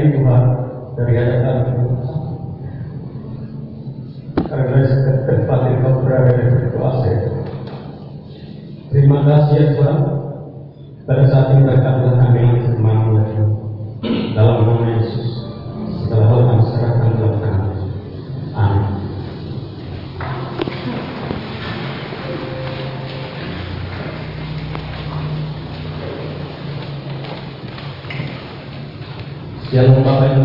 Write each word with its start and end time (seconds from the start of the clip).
ini 0.00 0.16
Tuhan 0.16 0.42
dari 0.96 1.12
hadapan 1.12 1.56
karena 4.50 4.78
tempat 5.28 5.60
yang 5.68 5.78
kau 5.84 6.02
berada 6.02 6.32
Terima 8.90 9.22
kasih 9.22 9.54
ya 9.54 9.66
Tuhan. 9.78 10.09
dalam 29.80 30.04
bab 30.04 30.39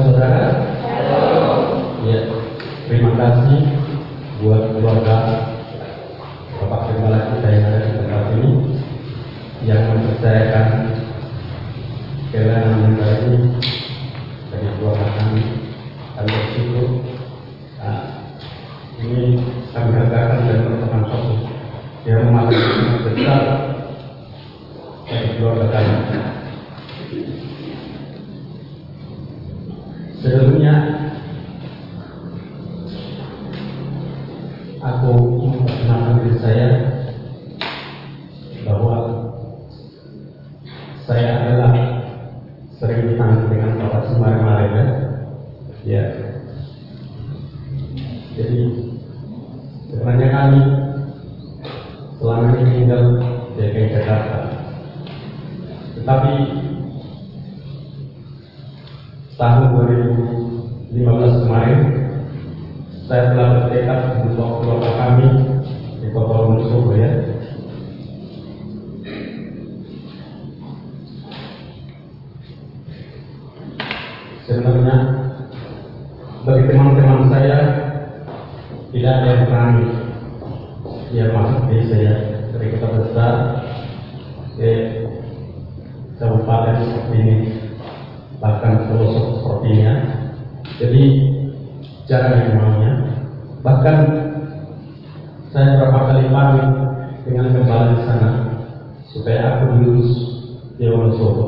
Jadi 90.75 91.03
cara 92.03 92.35
yang 92.35 92.59
maunya. 92.59 92.93
Bahkan 93.63 93.97
saya 95.55 95.79
berapa 95.79 95.99
kali 96.11 96.27
pamit 96.27 96.69
dengan 97.23 97.47
kembali 97.55 97.91
ke 97.95 98.01
sana 98.03 98.29
supaya 99.07 99.41
aku 99.55 99.79
lulus 99.79 100.11
di 100.75 100.83
Wonosobo. 100.91 101.44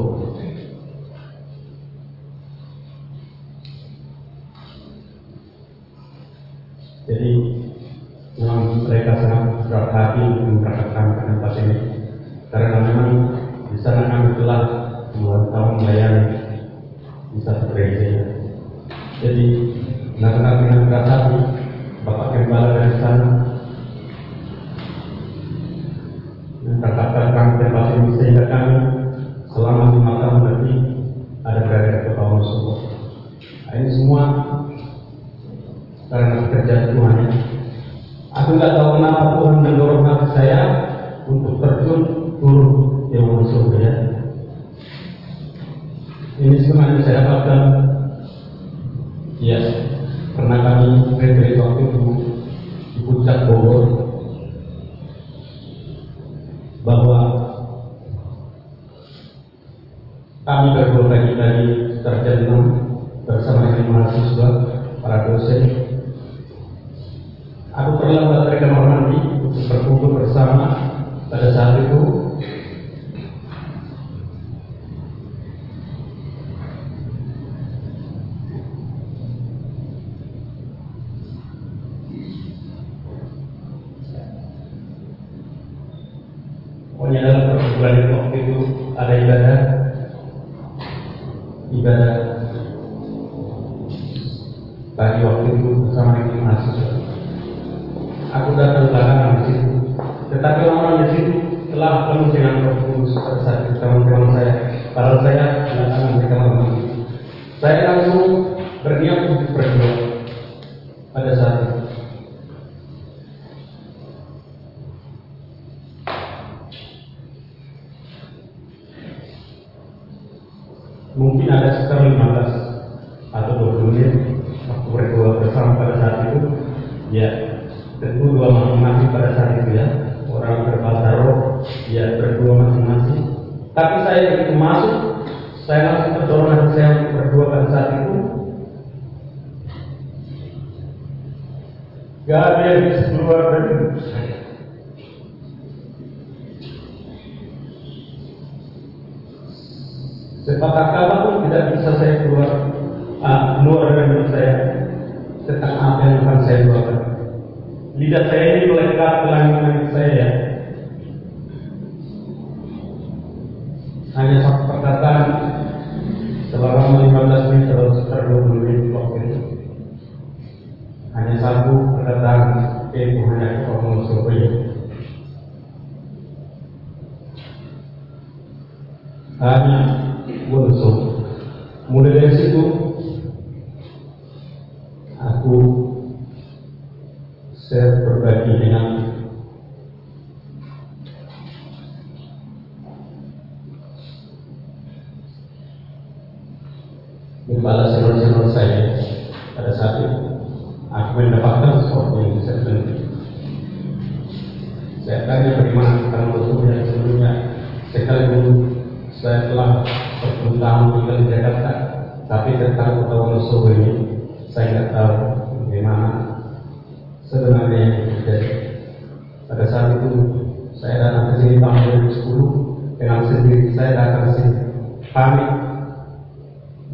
kami 225.15 225.46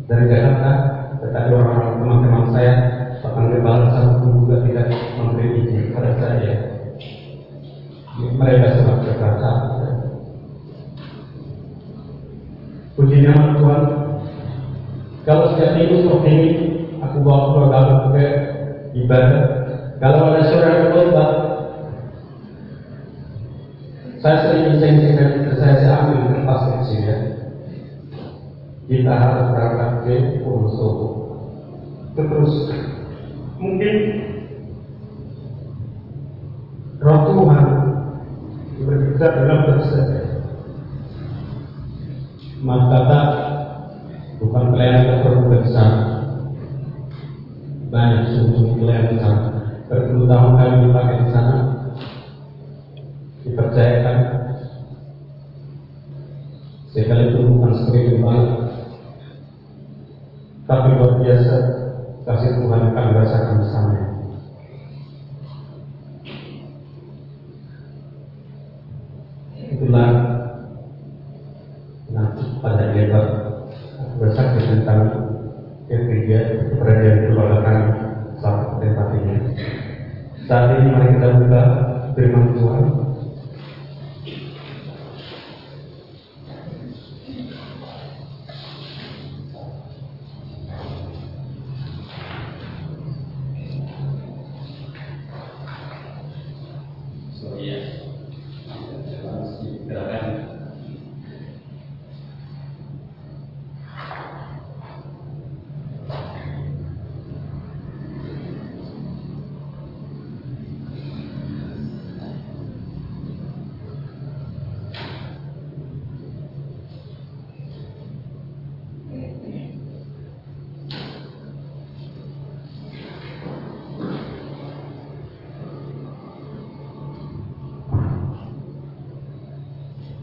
dari 0.09 0.25
Jakarta 0.29 0.71
tetapi 1.23 1.49
orang-orang 1.55 1.93
teman-teman 2.03 2.45
saya 2.51 2.73
bahkan 3.23 3.47
berbangsa 3.47 4.19
juga 4.19 4.59
tidak 4.67 4.87
memberi 5.15 5.63
izin 5.63 5.89
kepada 5.89 6.11
saya. 6.19 6.53
Ya, 8.13 8.29
mereka 8.37 8.77
sempat 8.77 8.97
berkata 9.01 9.51
ya. 9.81 9.91
puji 12.93 13.25
nama 13.25 13.57
Tuhan. 13.57 13.83
Kalau 15.23 15.43
setiap 15.55 15.71
minggu 15.79 16.03
seperti 16.03 16.29
ini 16.29 16.51
aku 16.99 17.17
bawa 17.23 17.41
keluarga 17.55 17.77
aku 17.79 17.95
ke 18.13 18.25
ibadah. 18.99 19.43
Kalau 20.03 20.35
ada 20.35 20.41
saudara 20.45 20.91
berubah 20.91 21.29
saya 24.19 24.35
sering 24.43 24.77
iseng-iseng 24.77 25.55
saya 25.55 25.75
saya 25.79 25.95
ambil 26.03 26.27
kertas 26.27 26.61
kecil 26.67 26.99
ya 27.07 27.17
kita 28.87 29.13
harus 29.15 29.45
berangkat 29.55 29.91
ke 30.03 30.15
Poso. 30.43 30.89
terus 32.13 32.53
mungkin 33.57 33.95
roh 37.01 37.19
Tuhan 37.31 37.65
berbicara 38.83 39.33
dalam 39.43 39.59
bahasa 39.65 40.23
kata 42.63 43.19
bukan 44.39 44.63
pelayan 44.71 45.03
tertentu 45.03 45.47
besar. 45.51 45.91
Banyak 47.91 48.21
sungguh 48.33 48.79
pelayan 48.79 49.05
besar. 49.13 49.35
Berpuluh 49.91 50.25
tahun 50.31 50.51
kami 50.57 50.75
dipakai 50.87 51.17
di 51.19 51.27
sana. 51.29 51.55
Dipercayakan. 53.43 54.17
Sekali 56.93 57.23
itu 57.33 57.39
bukan 57.41 57.71
sebagai 57.73 58.03
gembala 58.15 58.52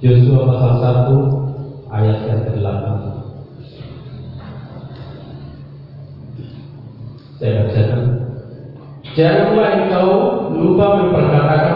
Yosua 0.00 0.48
pasal 0.48 1.12
1 1.12 1.92
ayat 1.92 2.18
yang 2.24 2.40
ke-8. 2.48 2.84
Saya 7.36 7.52
bacakan. 7.68 8.04
Janganlah 9.12 9.68
engkau 9.76 10.08
lupa 10.56 10.86
memperkatakan 11.04 11.69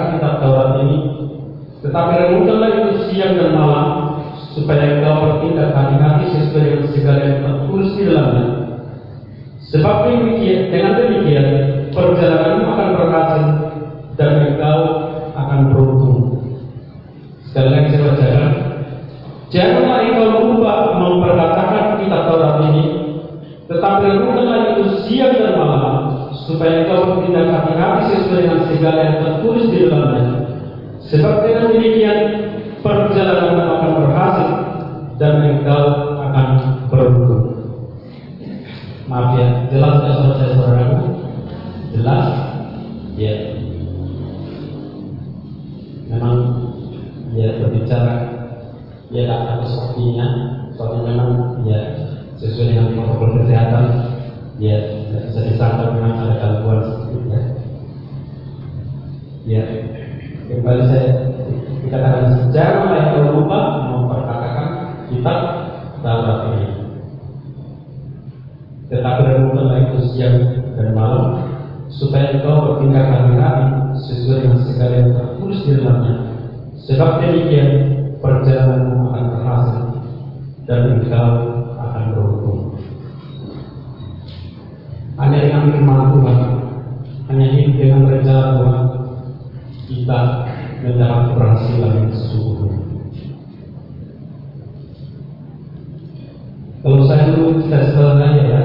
sebenarnya 97.90 98.42
ya 98.46 98.62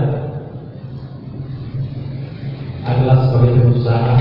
adalah 2.86 3.18
sebagai 3.26 3.66
pengusaha 3.66 4.16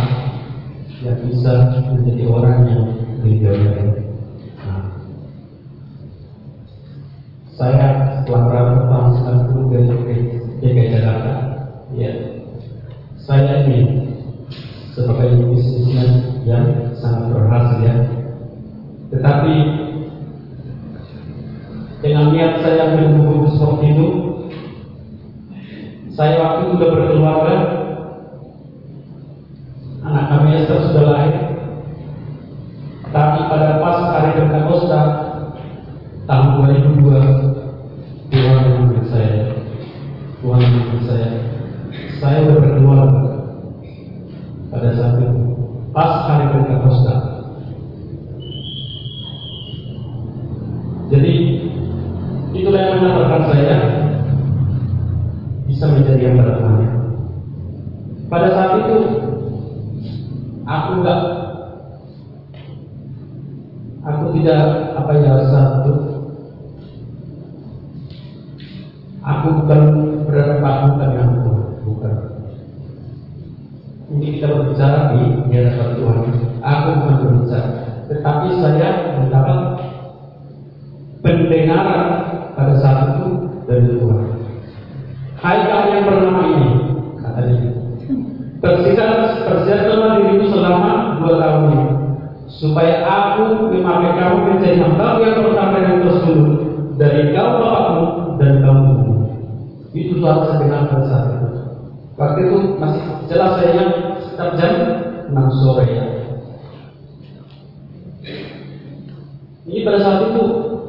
yang 1.05 1.19
bisa 1.29 1.53
menjadi 1.93 2.25
orang 2.33 2.59
yang 2.65 2.85
milioner. 3.21 3.68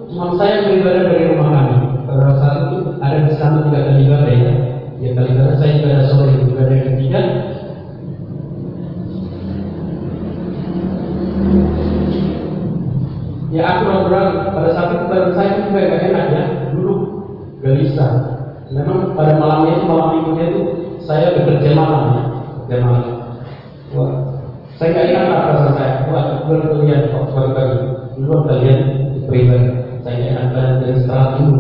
Cuma 0.10 0.34
saya 0.41 0.65
beribadah 0.65 1.04
dari 1.06 1.24
rumah 1.30 1.50
kami. 1.54 1.76
Pada 2.10 2.34
saat 2.41 2.58
itu 2.74 2.78
ada 2.98 3.19
sana 3.38 3.58
tiga 3.69 3.80
kali 3.86 4.02
ibadah 4.10 4.34
ya. 4.34 4.54
Ya 5.00 5.10
kali 5.13 5.30
ibadah 5.38 5.56
saya 5.62 5.72
ibadah 5.80 6.02
sore, 6.10 6.34
ibadah 6.50 6.78
ketiga 6.89 7.22
Ya 13.50 13.65
aku 13.65 13.82
ragu-ragu 13.89 14.54
pada 14.54 14.69
saat 14.78 14.89
itu 14.93 15.06
saya 15.34 15.50
itu 15.58 15.62
juga 15.74 15.89
gak 15.89 16.04
enak 16.06 16.26
ya 16.30 16.43
duduk 16.69 17.00
gelisah. 17.65 18.13
Memang 18.69 19.17
pada 19.17 19.41
malamnya 19.41 19.82
itu 19.82 19.86
malam 19.89 20.10
minggunya 20.13 20.54
itu 20.54 20.62
saya 21.02 21.34
bekerja 21.34 21.74
malam 21.74 22.02
ya, 22.13 22.24
bekerja 22.30 22.78
malam. 22.86 23.06
Wah, 23.98 24.13
saya 24.78 24.93
nggak 24.93 25.08
ingat 25.10 25.26
apa 25.34 25.69
saya. 25.74 25.93
Wah, 26.13 26.26
belum 26.45 26.78
kalian 26.78 27.02
waktu 27.10 27.50
pagi 27.58 27.78
belum 28.22 28.41
kalian 28.45 28.80
pribadi. 29.26 29.68
Badan 30.49 30.81
dari 30.81 30.97
setelah 30.97 31.38
dulu. 31.38 31.57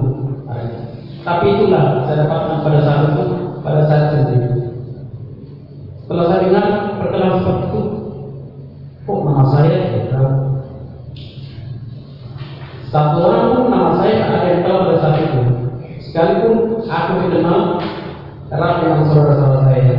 Tapi 1.21 1.45
itulah 1.45 2.09
saya 2.09 2.25
dapatkan 2.25 2.57
pada 2.65 2.79
saat 2.81 3.01
itu, 3.13 3.23
pada 3.61 3.81
saat 3.85 4.03
sendiri. 4.17 4.49
Setelah 6.01 6.25
saya 6.25 6.41
dengar 6.41 6.65
perkenalan 6.97 7.37
seperti 7.37 7.65
itu, 7.69 7.81
kok 9.05 9.19
nama 9.29 9.43
saya 9.53 9.69
ya, 10.09 10.21
satu 12.89 13.17
orang 13.21 13.45
pun 13.53 13.65
nama 13.69 13.91
saya 14.01 14.25
ada 14.25 14.47
yang 14.49 14.61
tahu 14.65 14.77
pada 14.81 14.97
saat 14.97 15.15
itu. 15.21 15.41
Sekalipun 16.09 16.81
aku 16.89 17.11
dikenal 17.29 17.59
erat 18.49 18.73
dengan 18.81 19.05
saudara-saudara 19.05 19.61
saya. 19.69 19.97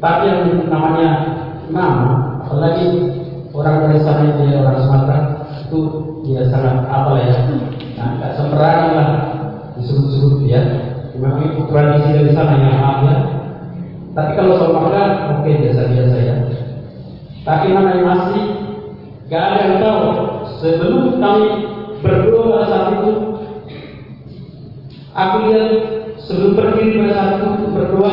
Tapi 0.00 0.22
yang 0.24 0.40
namanya 0.72 1.10
nama, 1.68 2.40
apalagi 2.48 2.88
orang 3.52 3.84
dari 3.84 4.00
sana 4.00 4.32
itu 4.32 4.48
orang 4.56 4.80
Sumatera 4.80 5.29
itu 5.70 5.80
dia 6.26 6.50
sangat 6.50 6.82
apa 6.90 7.14
ya, 7.22 7.34
nah 7.94 8.08
nggak 8.18 8.34
sembarangan 8.34 8.90
lah 8.98 9.08
disebut-sebut 9.78 10.50
ya. 10.50 10.62
Memang 11.14 11.46
itu 11.46 11.62
tradisi 11.70 12.10
dari 12.10 12.32
sana 12.34 12.58
yang 12.58 12.74
maaf 12.74 12.98
ya. 13.06 13.16
Tapi 14.10 14.30
kalau 14.34 14.58
soal 14.58 14.74
makan, 14.74 15.10
oke 15.38 15.46
biasa-biasa 15.46 16.16
ya. 16.18 16.34
Tapi 17.46 17.70
nama 17.70 17.94
yang 17.94 18.10
asli 18.10 18.42
Gak 19.30 19.38
ada 19.46 19.58
yang 19.62 19.74
tahu 19.78 20.02
sebelum 20.58 21.22
kami 21.22 21.46
berdua 22.02 22.42
pada 22.50 22.66
saat 22.66 22.86
itu 22.98 23.12
aku 25.14 25.34
lihat 25.46 25.70
sebelum 26.18 26.58
berdiri 26.58 26.98
pada 26.98 27.14
saat 27.14 27.32
itu 27.38 27.70
berdua 27.70 28.10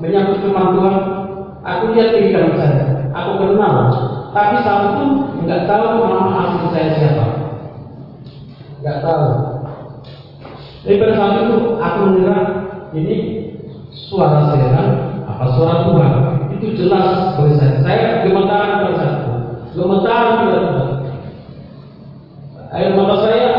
menyambut 0.00 0.40
Tuhan 0.40 0.96
aku 1.60 1.84
lihat 1.92 2.08
diri 2.16 2.32
kanan 2.32 2.56
saya 2.56 3.12
aku 3.12 3.30
kenal 3.44 3.74
tapi 4.32 4.56
saat 4.64 4.82
itu 4.96 5.06
nggak 5.48 5.64
tahu 5.64 6.04
nama 6.04 6.32
asli 6.44 6.66
saya 6.76 6.88
siapa. 7.00 7.26
Nggak 8.84 8.98
tahu. 9.00 9.26
Tapi 10.84 11.00
pada 11.00 11.14
saat 11.16 11.32
itu 11.48 11.56
aku 11.80 11.98
mendengar 12.04 12.40
ini 12.92 13.16
suara 13.90 14.52
siapa? 14.52 14.84
apa 15.24 15.44
suara 15.56 15.88
Tuhan? 15.88 16.12
Itu 16.60 16.66
jelas 16.76 17.40
bagi 17.40 17.56
saya. 17.56 17.80
Saya 17.80 18.06
gemetaran 18.28 18.84
pada 18.84 18.94
saat 19.00 19.12
itu. 19.16 19.32
Gemetaran 19.72 20.32
pada 20.44 20.58
Tuhan 20.68 20.88
air 22.68 22.92
mata 22.92 23.16
saya 23.24 23.52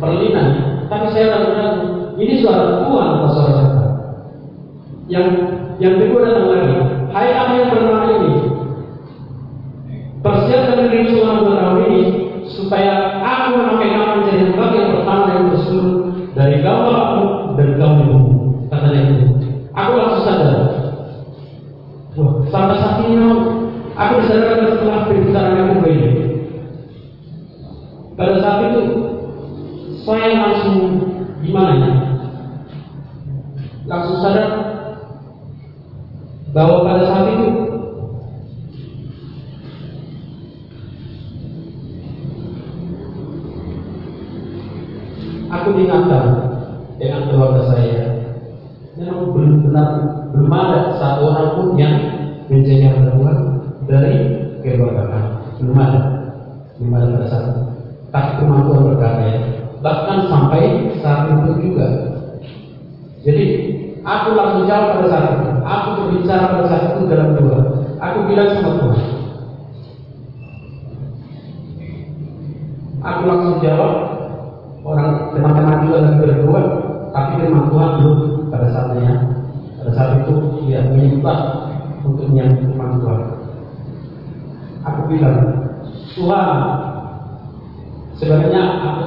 berlinang 0.00 0.50
tapi 0.88 1.06
saya 1.12 1.26
ragu-ragu 1.36 2.16
ini 2.16 2.40
suara 2.40 2.88
Tuhan 2.88 3.08
atau 3.20 3.30
suara 3.36 3.50
siapa? 3.52 3.84
yang 5.12 5.26
yang 5.76 5.94
kedua 6.00 6.24
datang 6.24 6.48
lagi. 6.48 6.72
Hai 7.12 7.36
kamu 7.36 7.52
yang 7.60 7.68
bernama 7.68 8.06
ini? 8.16 8.32
Persiapkan 10.24 10.76
dari 10.80 11.06
diri 11.06 11.20
tahun 11.20 11.78
ini 11.86 12.02
supaya 12.46 13.20
aku 13.20 13.58
memakai 13.58 13.88
kamu 13.94 14.12
menjadi 14.22 14.42
tempat 14.54 14.70
yang 14.74 14.90
pertama 14.96 15.24
yang 15.34 15.44
bersuruh 15.52 15.94
dari 16.36 16.56
kamu 16.62 16.84
gitu. 16.84 16.96
aku 16.96 17.22
dan 17.56 17.68
kamu 17.80 17.96
ibu 18.06 18.18
katanya 18.68 19.00
itu 19.02 19.16
aku 19.72 19.90
langsung 19.96 20.22
sadar. 20.24 20.54
Wah 22.16 22.34
sampai 22.48 22.76
saat 22.80 22.98
ini 23.04 23.16
aku 23.96 24.12
disadarkan 24.24 24.65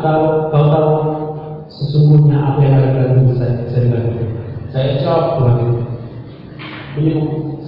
kau 0.04 0.50
tahu 0.52 0.92
sesungguhnya 1.70 2.38
apa 2.40 2.60
yang 2.66 2.74
ada 2.82 2.90
dalam 2.98 3.32
saya 3.38 3.64
saya 3.70 3.86
lakukan 3.94 4.28
saya 4.70 4.88
jawab 5.02 5.26
bilang 5.38 5.90
ini 7.00 7.14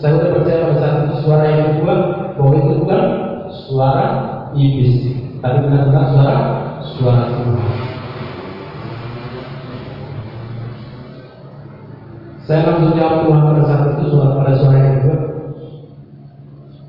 saya 0.02 0.18
sudah 0.18 0.30
percaya 0.34 0.66
pada 0.66 0.76
saat 0.82 0.96
itu 1.06 1.16
suara 1.22 1.46
yang 1.46 1.64
kedua 1.78 1.96
bahwa 2.34 2.54
itu 2.58 2.74
bukan 2.82 3.02
suara 3.70 4.06
iblis 4.58 4.98
tapi 5.42 5.58
benar-benar 5.66 6.06
suara 6.14 6.36
suara 6.82 7.24
Tuhan. 7.34 7.70
Saya 12.46 12.62
langsung 12.68 12.94
jawab 12.98 13.16
Tuhan 13.26 13.42
pada 13.46 13.62
saat 13.66 13.84
itu 13.96 14.04
suara 14.14 14.32
pada 14.38 14.54
suara 14.58 14.78
yang 14.78 14.96
kedua. 15.02 15.20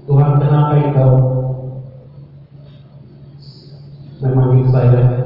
Tuhan 0.03 0.31
kenapa 0.37 0.73
engkau 0.77 1.13
memanggil 4.21 4.67
saya? 4.69 5.22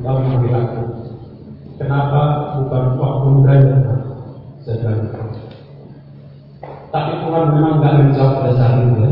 kau 0.00 0.16
manggil 0.20 0.54
aku? 0.56 0.82
Kenapa 1.80 2.20
bukan 2.60 2.84
waktu 3.00 3.26
muda 3.32 3.52
yang 3.56 3.68
sedang? 4.64 5.00
Tapi 6.90 7.12
Tuhan 7.22 7.44
memang 7.54 7.78
gak 7.78 7.96
menjawab 8.02 8.32
pada 8.42 8.52
saat 8.58 8.74
itu 8.82 8.98
ya, 8.98 9.10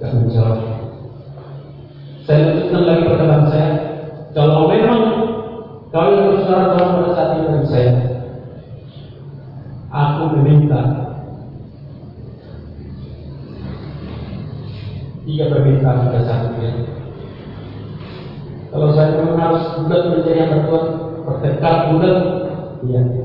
gak 0.00 0.12
menjawab. 0.16 0.58
Saya 2.22 2.38
lanjutkan 2.48 2.82
lagi 2.88 3.02
perkataan 3.04 3.44
saya, 3.52 3.70
kalau 4.32 4.70
memang 4.70 5.00
kau 5.92 6.08
yang 6.08 6.26
bersuara 6.32 6.72
dalam 6.72 6.90
pada 6.96 7.10
saat 7.12 7.30
itu 7.36 7.42
dengan 7.44 7.64
saya, 7.68 7.92
aku 9.92 10.22
meminta 10.40 10.80
tiga 15.22 15.44
permintaan 15.52 16.08
pada 16.08 16.20
saat 16.24 16.41
bulan 19.86 20.02
berjaya 20.14 20.44
berbuat 20.50 20.84
bertekad 21.26 21.78
bulan. 21.94 22.18
Ya 22.82 23.21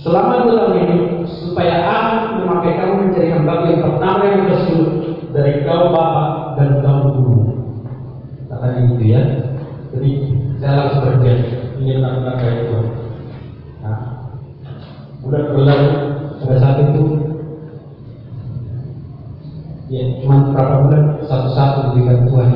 selama 0.00 0.48
dalam 0.48 0.72
hidup 0.80 1.28
supaya 1.28 1.76
aku 1.84 2.40
memakai 2.40 2.72
kamu 2.80 2.94
menjadi 3.04 3.28
hamba 3.36 3.68
yang 3.68 3.82
pertama 3.84 4.22
yang 4.24 4.42
tersulit 4.48 4.92
dari 5.30 5.52
kau 5.62 5.92
bapak 5.92 6.28
dan 6.56 6.70
kau 6.80 7.00
guru. 7.14 7.38
Katanya 8.48 8.80
itu 8.88 9.04
ya. 9.04 9.22
Jadi 9.90 10.10
saya 10.60 10.72
langsung 10.76 11.02
kerja 11.04 11.32
ini 11.80 12.00
tanda 12.00 12.32
kayak 12.40 12.56
itu. 12.64 12.78
Nah 13.84 13.98
udah 15.20 15.42
berlalu 15.52 15.90
pada 16.40 16.56
saat 16.56 16.76
itu 16.80 17.04
ya 19.90 20.02
cuma 20.22 20.54
berapa 20.54 20.74
bulan 20.86 21.02
satu-satu 21.28 21.80
dengan 21.98 22.18
Tuhan. 22.24 22.49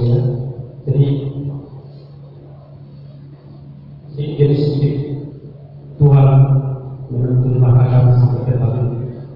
Di 0.00 0.06
Yerusalem. 0.08 0.24
Jadi 0.82 1.06
sedikit 4.56 4.94
Tuhan 6.00 6.30
kami 7.92 8.10
sampai 8.16 8.40
ke. 8.48 8.84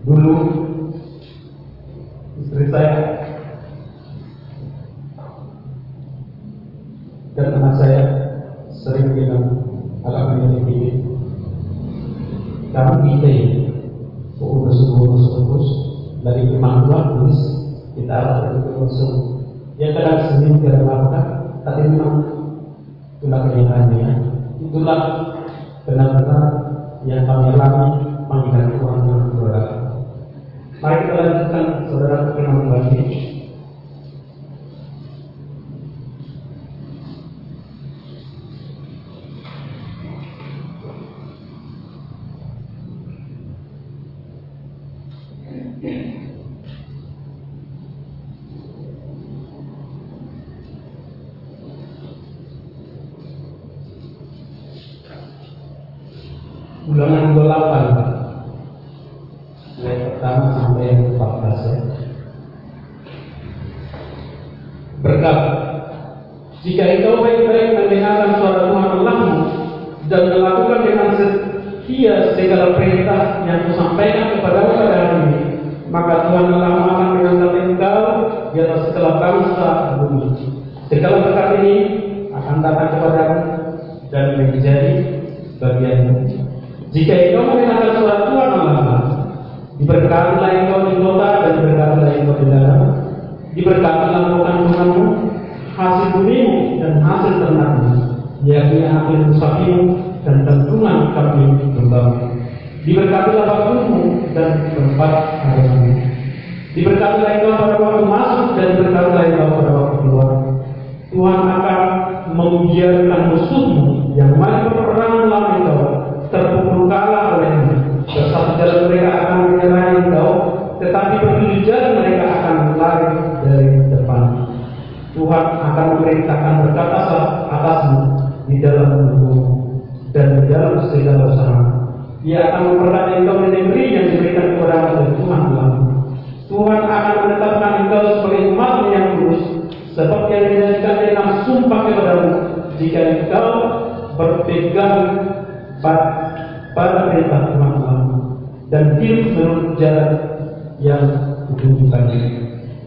Dulu 0.06 0.34
istri 2.40 2.64
saya 2.70 2.94
dan 7.36 7.48
anak 7.60 7.74
saya 7.76 8.00
sering 8.72 9.12
bilang 9.12 9.44
agak 10.00 10.24
menyelidiki 10.32 11.04
kamu 12.72 12.94
kita 13.04 13.28
ini 13.28 13.62
urus 14.40 14.80
urus 14.96 15.24
urus 15.36 15.68
dari 16.24 16.48
Tuhan 16.48 16.86
tulis 16.88 17.40
kita 17.92 18.16
harus 18.16 18.64
urus 18.72 19.35
sendiri 20.46 20.70
tidak 20.70 20.82
melakukan 20.86 21.24
tapi 21.66 21.80
memang 21.90 22.35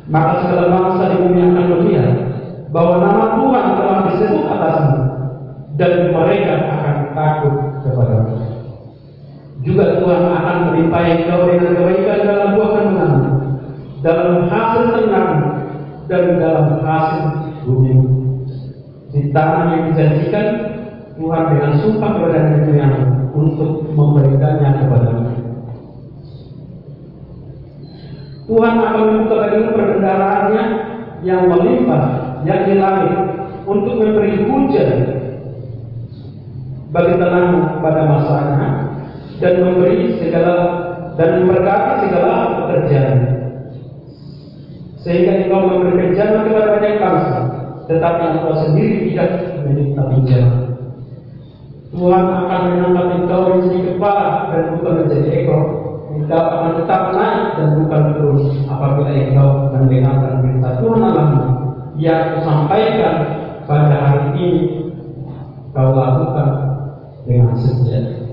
Maka 0.09 0.41
segala 0.41 0.73
bangsa 0.73 1.03
di 1.13 1.17
bumi 1.21 1.39
akan 1.53 1.65
melihat 1.69 2.13
bahwa 2.73 2.93
nama 3.05 3.25
Tuhan 3.37 3.65
telah 3.77 3.97
disebut 4.09 4.43
atasmu 4.49 4.97
dan 5.77 5.93
mereka 6.09 6.53
akan 6.65 6.95
takut 7.13 7.55
kepadamu. 7.85 8.35
Juga 9.61 10.01
Tuhan 10.01 10.23
akan 10.33 10.57
melimpahi 10.71 11.29
kau 11.29 11.45
dengan 11.45 11.77
kebaikan 11.77 12.19
dalam 12.25 12.49
buah 12.57 12.69
kandunganmu, 12.73 13.29
dalam 14.01 14.29
hasil 14.49 14.83
ternakmu, 14.97 15.47
dan 16.09 16.23
dalam 16.41 16.67
hasil 16.81 17.25
bumi. 17.69 17.93
Di 19.13 19.29
tanah 19.29 19.63
yang 19.73 19.83
dijanjikan 19.93 20.47
Tuhan 21.21 21.43
dengan 21.53 21.71
sumpah 21.85 22.09
kepada 22.17 22.39
dirinya 22.49 22.87
untuk 23.35 23.93
memberikannya 23.93 24.69
kepadamu. 24.85 25.38
Tuhan 28.49 28.75
akan 28.81 29.01
membuka 29.05 29.35
bagimu 29.45 29.69
perbendaharanya 29.77 30.63
yang 31.21 31.45
melimpah 31.45 32.03
yang 32.49 32.65
di 32.65 32.73
langit 32.81 33.13
untuk 33.69 33.93
memberi 34.01 34.41
hujan 34.49 34.91
bagi 36.89 37.13
tanahmu 37.21 37.77
pada 37.85 38.01
masanya 38.09 38.67
dan 39.37 39.53
memberi 39.61 40.17
segala 40.17 40.55
dan 41.13 41.45
memberkati 41.45 42.09
segala 42.09 42.65
pekerjaan. 42.65 43.17
Sehingga 45.05 45.45
engkau 45.45 45.69
memberi 45.69 46.09
pinjaman 46.09 46.49
kepada 46.49 46.67
banyak 46.73 46.97
bangsa 46.97 47.39
tetapi 47.89 48.23
engkau 48.37 48.53
sendiri 48.53 49.09
tidak 49.09 49.29
meminta 49.65 50.05
pinjaman 50.05 50.77
Tuhan 51.89 52.23
akan 52.29 52.61
mengangkat 52.69 53.07
engkau 53.17 53.41
menjadi 53.49 53.79
kepala 53.89 54.53
dan 54.53 54.63
bukan 54.77 54.93
menjadi 55.03 55.29
ekor 55.41 55.61
engkau 56.19 56.41
akan 56.43 56.71
tetap 56.83 57.01
naik 57.15 57.43
dan 57.55 57.67
bukan 57.79 58.03
turun 58.15 58.39
apabila 58.67 59.11
engkau 59.15 59.49
mendengarkan 59.71 60.33
berita 60.43 60.69
Tuhan 60.83 61.01
Allahmu 61.01 61.43
yang 61.95 62.23
kusampaikan 62.35 63.15
pada 63.63 63.95
hari 64.03 64.27
ini 64.35 64.61
kau 65.71 65.95
lakukan 65.95 66.47
dengan 67.23 67.55
setia. 67.55 68.27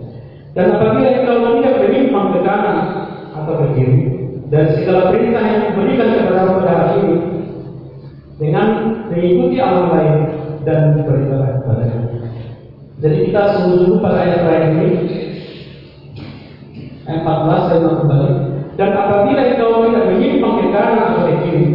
Dan 0.57 0.75
apabila 0.75 1.09
engkau 1.15 1.37
tidak 1.61 1.75
menyimpang 1.85 2.27
ke 2.35 2.39
kanan 2.43 2.79
atau 3.37 3.55
ke 3.61 3.67
kiri 3.77 4.01
dan 4.49 4.65
segala 4.75 5.13
perintah 5.13 5.43
yang 5.43 5.61
diberikan 5.71 6.09
kepada 6.17 6.43
pada 6.59 6.73
hari 6.75 6.95
ini 7.03 7.17
dengan 8.37 8.69
mengikuti 9.09 9.57
Allah 9.61 9.87
lain 9.95 10.17
dan 10.65 11.03
beribadah 11.05 11.63
kepadanya. 11.63 12.01
Jadi 12.97 13.17
kita 13.29 13.41
sungguh-sungguh 13.53 14.01
pada 14.01 14.19
ayat-ayat 14.25 14.65
ini 14.73 14.89
14 17.07 17.69
saya 17.71 17.81
kembali 18.03 18.35
dan 18.77 18.91
apabila 18.93 19.41
engkau 19.41 19.87
tidak 19.87 20.05
menyimpang 20.11 20.55
ke 20.59 20.65
kanan 20.75 20.99
atau 20.99 21.21
ke 21.23 21.35
kiri 21.47 21.67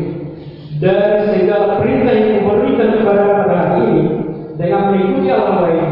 dari 0.82 1.24
segala 1.30 1.78
perintah 1.80 2.14
yang 2.14 2.42
diberikan 2.42 2.90
kepada 3.00 3.22
pada 3.46 3.56
hari 3.56 3.82
ini 3.86 4.04
dengan 4.58 4.82
mengikuti 4.92 5.28
Allah 5.30 5.56
lain 5.64 5.88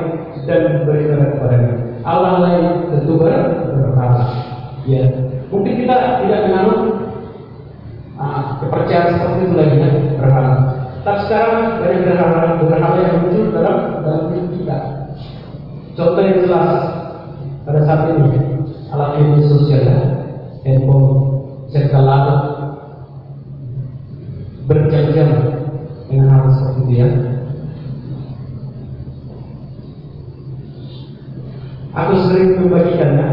dan 0.49 0.61
beribadah 0.83 1.27
kepadanya. 1.37 1.73
Allah 2.01 2.33
lain 2.41 2.65
tentu 2.89 3.13
berhala. 3.21 4.23
Ya, 4.89 5.03
mungkin 5.53 5.73
kita 5.85 6.25
tidak 6.25 6.41
menganut 6.49 6.81
ah, 8.17 8.57
kepercayaan 8.57 9.09
seperti 9.13 9.39
itu 9.45 9.53
lagi 9.53 9.77
ya, 9.77 9.89
berhala. 10.17 10.55
Tapi 11.05 11.19
sekarang 11.29 11.57
banyak 11.79 12.01
berhala 12.09 12.41
berhala 12.59 12.97
yang 12.97 13.17
muncul 13.23 13.45
dalam 13.53 13.77
dalam 14.01 14.23
hidup 14.33 14.51
kita. 14.57 14.77
Contoh 15.93 16.23
yang 16.25 16.41
jelas 16.41 16.73
pada 17.63 17.79
saat 17.85 18.09
ini 18.09 18.48
ilmu 19.17 19.41
sosial 19.49 19.85
ilmu 20.67 20.99
sektor 21.73 22.05
berjam-jam 24.69 25.29
dengan 26.05 26.29
hal 26.29 26.45
seperti 26.53 26.93
ya 26.93 27.09
aku 31.99 32.13
sering 32.25 32.49
membagikannya. 32.57 33.28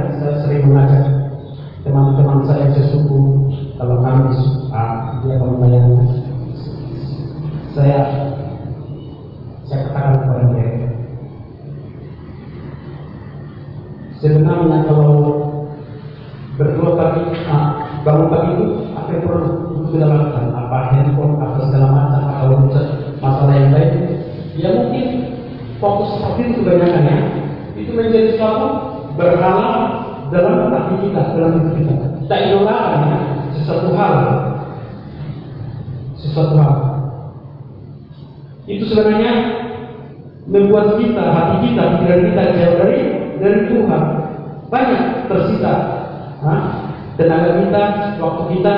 Tenaga 47.16 47.50
kita 47.64 47.82
waktu 48.20 48.42
kita 48.56 48.74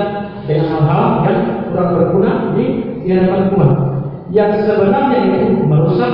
dengan 0.47 0.66
hal-hal 0.72 1.05
yang 1.26 1.39
kurang 1.68 1.91
berguna 1.99 2.32
di 2.57 2.64
hadapan 3.07 3.43
Tuhan. 3.53 3.72
Yang 4.28 4.53
sebenarnya 4.64 5.18
itu 5.24 5.47
merusak 5.64 6.12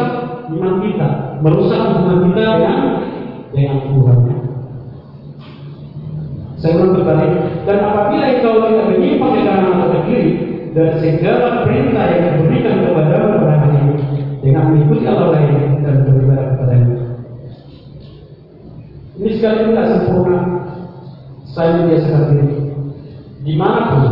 iman 0.51 0.75
kita 0.85 1.09
merusak 1.45 1.81
hubungan 1.93 2.19
kita 2.31 2.43
dengan 2.57 2.81
dengan 3.53 3.79
Tuhan. 3.85 4.19
Saya 6.57 6.73
ulang 6.81 6.97
kembali 6.97 7.29
dan 7.69 7.79
apabila 7.85 8.25
engkau 8.25 8.55
tidak 8.65 8.87
menyimpang 8.97 9.33
ke 9.37 9.41
kanan 9.45 9.73
atau 9.77 9.89
ke 9.93 10.01
kiri 10.09 10.31
dan 10.73 10.89
segala 10.97 11.69
perintah 11.69 12.05
yang 12.09 12.25
diberikan 12.41 12.77
kepada 12.89 13.15
pada 13.37 13.55
hari 13.61 13.77
ini 13.85 13.97
dengan 14.41 14.73
mengikuti 14.73 15.05
Allah 15.05 15.29
lain 15.37 15.85
dan 15.85 15.95
beribadah 16.09 16.47
kepadanya. 16.57 16.97
Ini 19.21 19.31
sekali 19.37 19.61
tidak 19.69 19.87
sempurna 19.93 20.54
saya 21.55 21.81
membiasakan 21.81 22.23
diri. 22.35 22.59
Di 23.45 23.55
mana 23.55 23.81
pun 23.93 24.05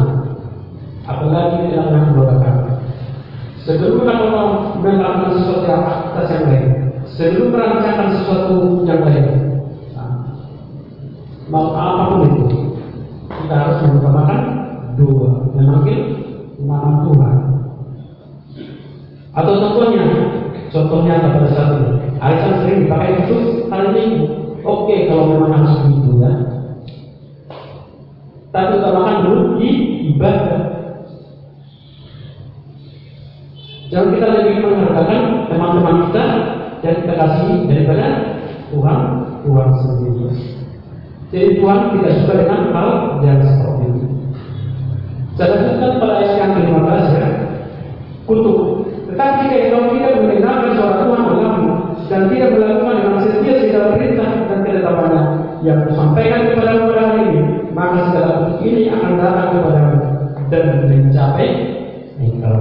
apalagi 1.03 1.67
di 1.67 1.69
dalam 1.75 1.91
yang 1.93 2.07
berobatkan 2.15 2.79
sebelum 3.67 4.07
mau 4.07 4.79
melakukan 4.79 5.35
sesuatu 5.35 5.67
atas 5.67 6.27
yang 6.31 6.45
lain 6.47 6.67
sebelum 7.11 7.49
merancangkan 7.51 8.09
sesuatu 8.15 8.87
yang 8.87 9.03
lain 9.03 9.27
mau 11.51 11.75
apa 11.75 12.03
pun 12.17 12.21
itu 12.33 12.63
kita 13.43 13.55
harus 13.59 13.79
mengutamakan 13.85 14.41
dua. 14.97 15.29
Memanggil 15.53 16.01
nama 16.65 17.05
Tuhan. 17.05 17.37
Atau 19.33 19.55
contohnya 19.61 20.05
contohnya 20.73 21.15
pada 21.21 21.49
saat 21.53 21.71
ini. 21.81 21.91
Aisyah 22.23 22.53
sering 22.63 22.79
dipakai 22.87 23.27
itu 23.27 23.37
hari 23.69 23.89
minggu. 23.93 24.25
Oke 24.63 25.11
kalau 25.11 25.37
memang 25.37 25.53
harus 25.59 25.85
tapi 28.53 28.79
utamakan 28.79 29.17
dulu 29.27 29.43
di 29.59 29.71
ibadah 30.13 30.61
jangan 33.89 34.09
kita 34.13 34.27
lebih 34.29 34.55
menghargakan 34.61 35.23
teman-teman 35.49 35.97
kita 36.09 36.25
dan 36.85 36.93
kita 37.01 37.15
kasih 37.17 37.51
daripada 37.67 38.07
Tuhan 38.71 39.01
Tuhan 39.43 39.69
sendiri 39.81 40.63
jadi 41.33 41.57
Tuhan 41.57 41.97
tidak 41.97 42.13
suka 42.21 42.33
dengan 42.45 42.61
hal 42.77 42.89
yang 43.25 43.41
seperti 43.41 43.85
itu. 43.89 44.07
Saya 45.33 45.49
lanjutkan 45.57 45.93
pada 45.97 46.15
ayat 46.21 46.33
yang 46.37 46.51
ke-15 46.53 47.05
ya. 47.17 47.29
Kutuk. 48.29 48.59
Tetapi 49.09 49.45
engkau 49.49 49.83
tidak 49.97 50.13
mendengarkan 50.21 50.71
suara 50.77 50.95
Tuhan 51.01 51.23
Allahmu 51.25 51.73
dan 52.13 52.21
tidak 52.29 52.51
melakukan 52.53 52.97
dengan 53.01 53.21
setia 53.25 53.55
segala 53.65 53.87
perintah 53.97 54.31
dan 54.45 54.59
ketetapannya 54.61 55.23
yang 55.65 55.79
kusampaikan 55.89 56.41
kepada 56.53 56.73
pada 56.85 57.01
hari 57.01 57.21
ini, 57.33 57.41
maka 57.73 57.99
datang 59.23 59.49
kepadamu 59.55 59.99
dan 60.51 60.65
mencapai 60.91 61.49
engkau. 62.19 62.57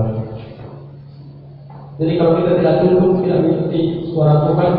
Jadi 2.02 2.14
kalau 2.18 2.32
kita 2.42 2.52
tidak 2.58 2.76
tunduk, 2.82 3.22
tidak 3.22 3.40
mengikuti 3.46 3.82
suara 4.10 4.50
Tuhan, 4.50 4.74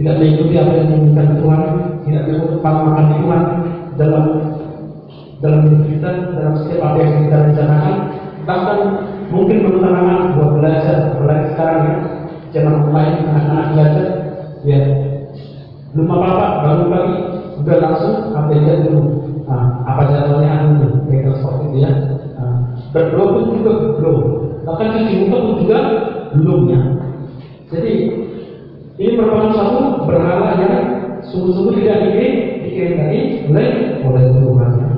tidak 0.00 0.14
mengikuti 0.16 0.54
apa 0.56 0.72
yang 0.72 0.86
diinginkan 0.88 1.28
Tuhan, 1.36 1.62
tidak 2.08 2.22
mengikuti 2.24 2.56
pemahaman 2.64 3.06
Tuhan 3.20 3.42
dalam 4.00 4.24
dalam 5.40 5.60
hidup 5.68 5.82
kita, 5.88 6.10
dalam 6.36 6.54
setiap 6.56 6.80
apa 6.84 6.96
yang 7.00 7.12
kita 7.24 7.36
rencanakan, 7.48 7.94
bahkan 8.44 8.78
mungkin 9.32 9.58
menutamakan 9.64 10.36
buat 10.36 10.50
belajar, 10.60 10.96
belajar 11.16 11.48
sekarang 11.52 11.80
ya, 11.80 11.96
zaman 12.52 12.74
online 12.88 13.16
anak-anak 13.24 13.66
belajar, 13.72 14.06
ya 14.64 14.80
belum 15.90 16.06
apa-apa, 16.06 16.46
bangun 16.64 16.88
pagi, 16.92 17.16
udah 17.60 17.76
langsung 17.82 18.14
update 18.36 18.88
dulu, 18.88 19.02
nah, 19.50 19.82
apa 19.82 20.02
jadwalnya 20.14 20.50
anu 20.62 21.02
kayak 21.10 21.34
seperti 21.42 21.62
itu 21.66 21.76
ya, 21.82 21.92
nah, 22.38 22.54
berdoa 22.94 23.26
pun 23.34 23.44
juga 23.58 23.72
belum, 23.98 24.18
bahkan 24.62 24.94
cuci 24.94 25.14
muka 25.26 25.36
pun 25.42 25.54
juga 25.58 25.78
belum 26.38 26.60
ya, 26.70 26.80
jadi 27.74 27.92
ini 29.00 29.12
merupakan 29.18 29.50
satu 29.50 30.06
berhala 30.06 30.60
yang 30.62 30.74
sungguh-sungguh 31.34 31.82
tidak 31.82 32.14
dikehendaki 32.62 33.48
oleh 33.50 33.68
oleh 34.06 34.24
Tuhan. 34.38 34.89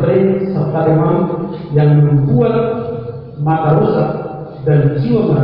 Kering 0.00 0.50
serta 0.50 0.80
demam 0.88 1.16
yang 1.76 1.90
membuat 2.00 2.56
mata 3.40 3.76
rusak 3.78 4.08
dan 4.64 4.96
jiwa. 5.00 5.38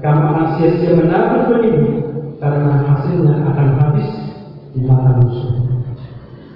Kamu 0.00 0.22
akan 0.32 0.46
sia-sia 0.56 0.96
menabur 0.96 1.60
benih 1.60 2.00
karena 2.40 2.72
hasilnya 2.88 3.34
akan 3.52 3.68
habis 3.76 4.08
di 4.72 4.80
mata 4.88 5.20
musuh. 5.20 5.60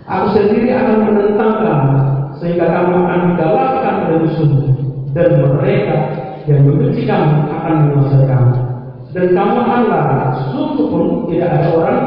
Aku 0.05 0.26
sendiri 0.32 0.72
akan 0.72 0.97
menentang 1.12 1.53
kamu 1.61 1.93
sehingga 2.41 2.66
kamu 2.72 2.93
akan 3.05 3.20
digalakkan 3.32 3.95
oleh 4.09 4.18
musuhmu 4.24 4.64
dan 5.12 5.28
mereka 5.45 5.97
yang 6.49 6.61
membenci 6.64 7.05
kamu 7.05 7.53
akan 7.53 7.74
menguasai 7.89 8.24
kamu 8.28 8.53
dan 9.14 9.26
kamu 9.32 9.57
akan 9.61 9.82
sungguh 10.53 10.87
pun 10.91 11.05
tidak 11.30 11.49
ada 11.57 11.68
orang 11.72 12.01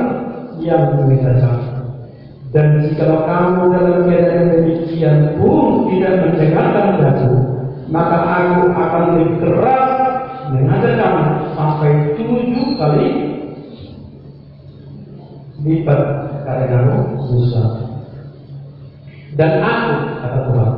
yang 0.59 0.82
mengejar 0.97 1.38
kamu 1.41 1.76
dan 2.55 2.79
jika 2.85 3.27
kamu 3.27 3.61
dalam 3.75 3.97
keadaan 4.07 4.45
demikian 4.55 5.35
pun 5.35 5.91
tidak 5.91 6.13
mendengarkan 6.23 6.87
aku 7.03 7.31
maka 7.87 8.17
aku 8.23 8.61
akan 8.71 9.03
lebih 9.15 9.35
keras 9.43 9.91
mengajar 10.51 10.93
kamu 10.95 11.23
sampai 11.55 11.91
tujuh 12.15 12.67
kali 12.79 13.07
lipat 15.67 16.01
karena 16.47 17.19
susah. 17.27 17.67
Dan 19.37 19.61
aku, 19.61 19.93
kata 20.23 20.39
Tuhan, 20.49 20.71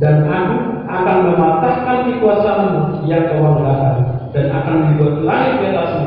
dan 0.00 0.16
aku 0.24 0.56
akan 0.88 1.16
mematahkan 1.28 1.98
kekuasaanmu 2.08 2.80
yang 3.10 3.28
kau 3.28 3.42
banggakan 3.42 3.96
dan 4.32 4.46
akan 4.54 4.76
membuat 4.88 5.14
langit 5.26 5.54
di 5.60 5.64
atasmu 5.74 6.06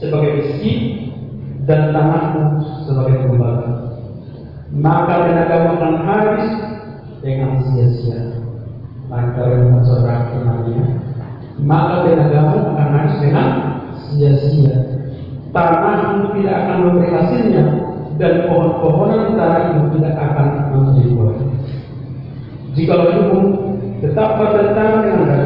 sebagai 0.00 0.30
besi 0.40 0.72
dan 1.68 1.94
tanahmu 1.94 2.42
sebagai 2.88 3.28
tembaga. 3.28 3.83
Maka 4.74 5.14
tenagamu 5.30 5.68
akan 5.78 5.94
habis 6.02 6.50
dengan 7.22 7.62
sia-sia. 7.62 8.42
Lantaran 9.06 9.78
saudara 9.84 10.32
imannya, 10.34 10.98
maka 11.62 12.08
tenagamu 12.08 12.74
akan 12.74 12.88
habis 12.90 13.16
dengan 13.22 13.48
sia-sia 14.10 14.94
tanah 15.54 16.18
itu 16.18 16.26
tidak 16.42 16.54
akan 16.66 16.78
memberi 16.82 17.08
hasilnya 17.14 17.64
dan 18.18 18.32
pohon-pohonan 18.50 19.38
itu 19.70 19.82
tidak 19.96 20.14
akan 20.18 20.46
memberi 20.74 21.06
buah. 21.14 21.38
Jika 22.74 22.94
hukum 22.98 23.44
tetap 24.02 24.28
bertentangan 24.42 25.00
dengan 25.06 25.42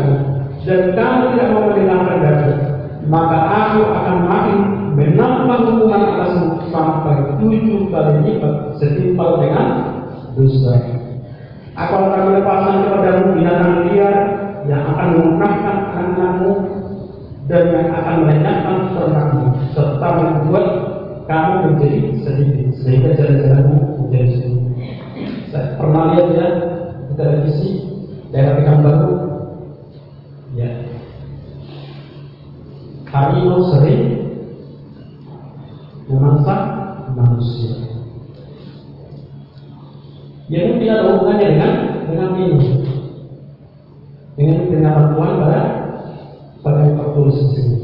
dan 0.65 0.81
kamu 0.97 1.25
tidak 1.37 1.49
mau 1.53 1.63
mendengarkan 1.69 2.19
daku, 2.25 2.53
maka 3.13 3.39
aku 3.53 3.81
akan 3.85 4.17
makin 4.25 4.59
menambah 4.99 5.59
hukuman 5.63 6.03
atasmu 6.03 6.75
sampai 6.75 7.39
tujuh 7.39 7.87
kali 7.87 8.15
lipat 8.27 8.55
setimpal 8.83 9.39
dengan 9.39 9.67
dosa. 10.35 10.75
Akan 11.79 12.11
melepaskan 12.11 12.83
kepadamu 12.83 13.39
binatang 13.39 13.75
liar 13.87 14.17
yang 14.67 14.83
akan 14.91 15.09
memunahkan 15.15 15.77
anak-anakmu 15.95 16.53
dan 17.47 17.63
yang 17.71 17.89
akan 17.95 18.17
melenyapkan 18.27 18.77
ternakmu 18.99 19.47
serta 19.71 20.09
membuat 20.19 20.67
kamu 21.31 21.55
menjadi 21.71 21.99
sedikit 22.27 22.67
sehingga 22.83 23.11
jalan-jalanmu 23.15 23.79
menjadi 24.03 24.29
sedikit. 24.35 24.75
Saya 25.55 25.79
pernah 25.79 26.03
lihat 26.13 26.29
ya 26.35 26.49
di 27.07 27.13
televisi 27.15 27.69
daerah 28.35 28.59
Pekanbaru 28.59 29.15
ya 30.59 30.71
harimau 33.09 33.63
sering 33.73 34.18
memangsa 36.19 36.55
manusia. 37.15 37.79
Ya 40.51 40.67
mungkin 40.67 40.91
ada 40.91 41.05
hubungannya 41.15 41.47
dengan 41.55 41.73
dengan 42.09 42.31
ini, 42.41 42.69
dengan 44.35 44.57
peringatan 44.67 45.07
Tuhan 45.15 45.35
pada 45.45 45.61
pada 46.65 46.79
yang 46.89 46.97
tertulis 46.99 47.37
di 47.39 47.49
sini. 47.55 47.77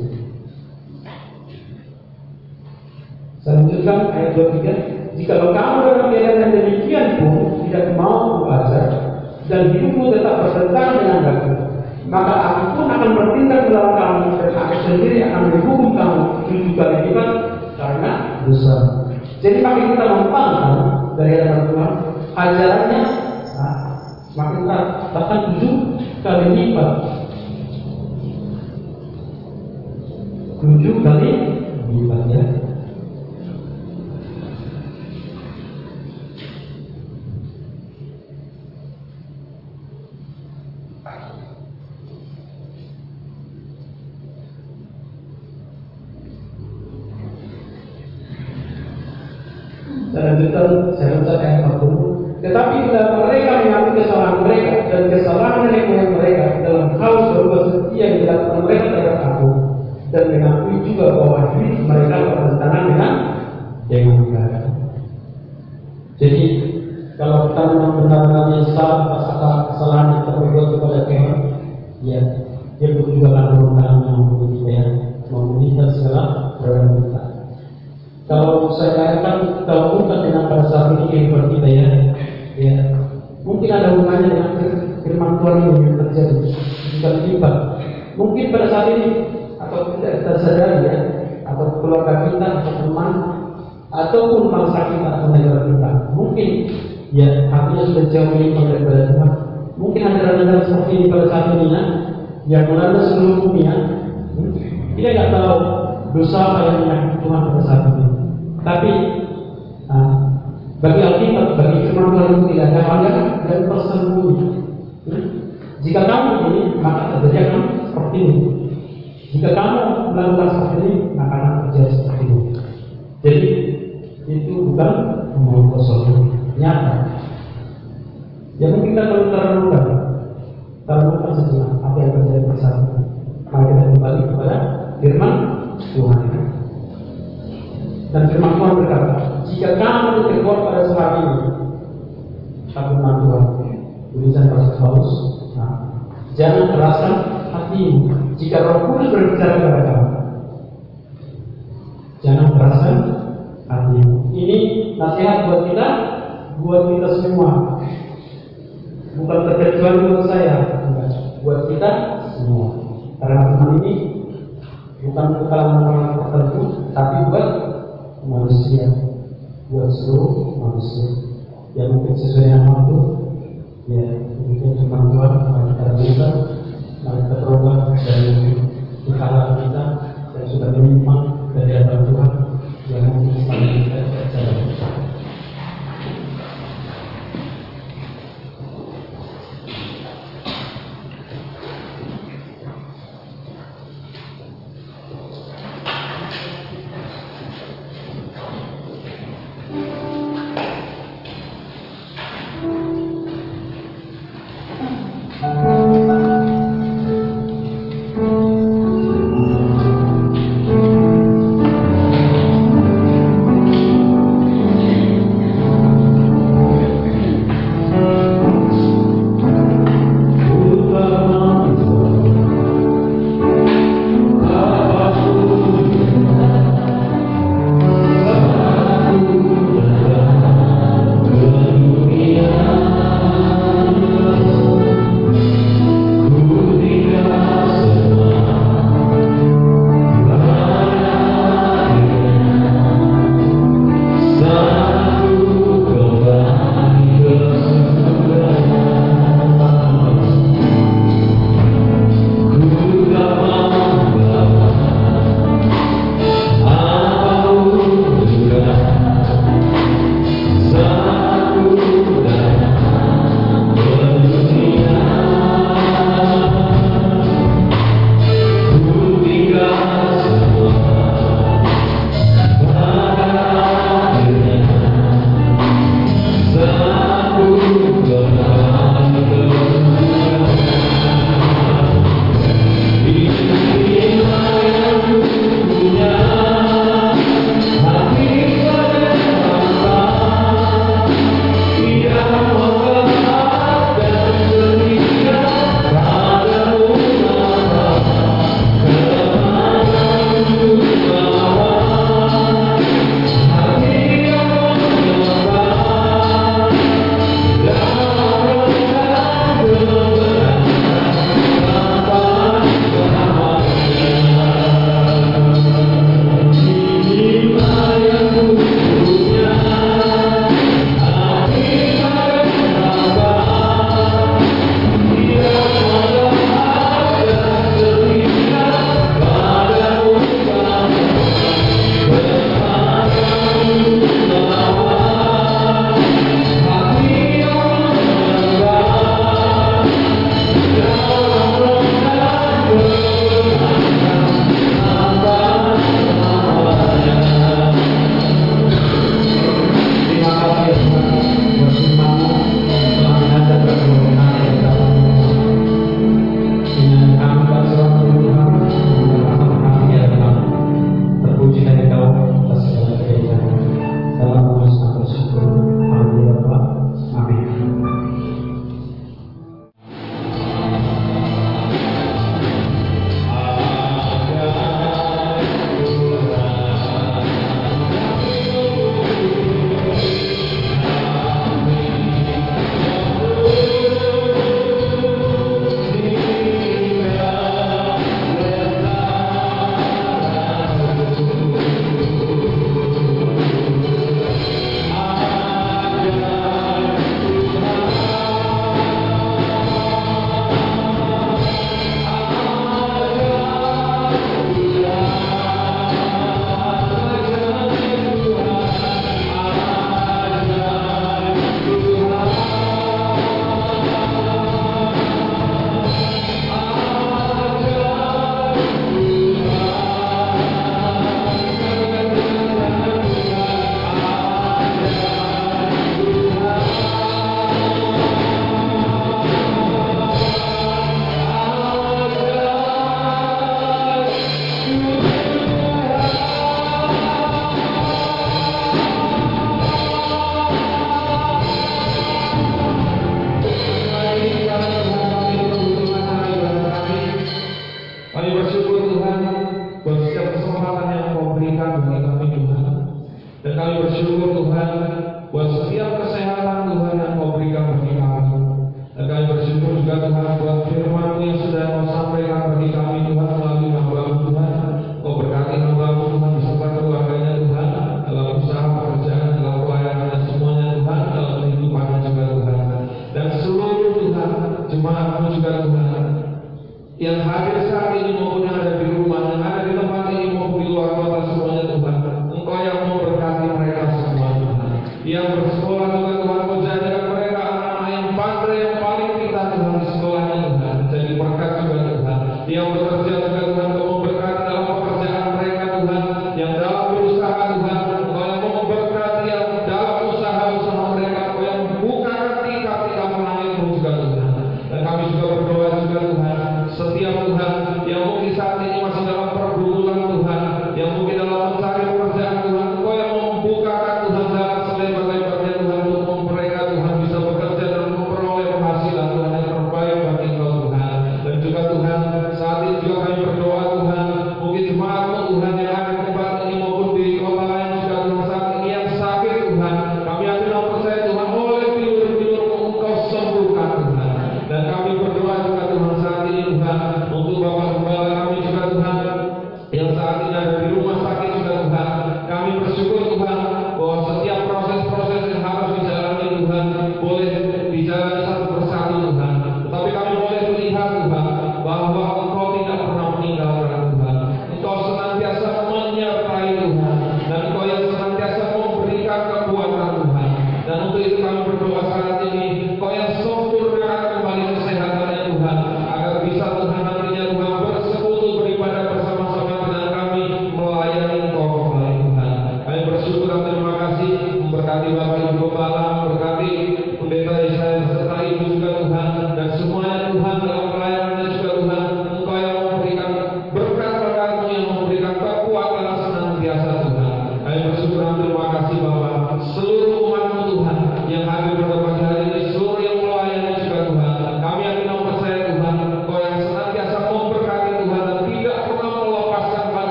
Saya 3.44 3.60
lanjutkan 3.60 3.98
ayat 4.16 4.30
23. 4.32 5.20
Jika 5.20 5.34
kamu 5.38 5.76
dalam 5.84 6.06
keadaan 6.10 6.50
demikian 6.56 7.06
pun 7.20 7.62
tidak 7.68 7.94
mau 7.94 8.42
belajar 8.42 8.88
dan 9.46 9.70
hidupmu 9.70 10.10
tetap 10.10 10.42
bertentangan 10.42 10.96
dengan 11.04 11.20
aku, 11.28 11.52
maka 12.08 12.32
aku 12.32 12.62
pun 12.80 12.86
akan 12.88 13.10
bertindak 13.12 13.68
melawan 13.68 13.94
kamu 14.00 14.24
dan 14.40 14.50
aku 14.56 14.74
sendiri 14.88 15.16
akan 15.28 15.40
menghukum 15.52 15.90
kamu 15.92 16.20
tujuh 16.48 16.72
kali 16.72 16.96
lipat 17.12 17.28
karena 17.76 18.10
dosa. 18.48 18.76
Jadi 19.40 19.60
makin 19.60 19.92
kita 19.92 20.04
mempangkan 20.08 20.72
dari 21.20 21.32
hadapan 21.36 21.64
Tuhan, 21.68 21.92
ajarannya 22.32 23.02
semakin 24.32 24.60
keras, 24.66 24.88
bahkan 25.12 25.38
tujuh 25.52 25.74
kali 26.24 26.46
lipat. 26.52 26.90
Tujuh 30.64 30.94
kali 31.04 31.30
lipat 31.92 32.22
ya. 32.32 32.44
Saya 50.14 50.30
lanjutkan, 50.30 50.94
saya 50.94 51.18
baca 51.26 51.34
ayat 51.42 51.66
40. 51.74 52.38
Tetapi 52.38 52.74
bila 52.86 53.02
mereka 53.18 53.66
mengakui 53.66 53.98
kesalahan 53.98 54.36
mereka 54.46 54.72
dan 54.86 55.02
kesalahan 55.10 55.54
nenek 55.66 55.84
moyang 55.90 56.12
mereka 56.14 56.46
dalam 56.62 56.86
hal 57.02 57.14
berupa 57.34 57.58
dilakukan 58.24 58.64
mereka 58.64 58.84
terhadap 58.88 59.18
aku 59.20 59.48
dan 60.08 60.24
mengakui 60.32 60.76
juga 60.88 61.06
bahwa 61.20 61.38
diri 61.52 61.76
mereka 61.84 62.16
bertentangan 62.32 62.82
dengan 62.88 63.13
firman 112.42 112.74
Tuhan 112.74 112.98
itu 113.06 113.20
tidak 113.22 113.33